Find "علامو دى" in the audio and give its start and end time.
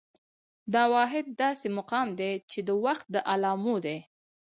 3.31-3.97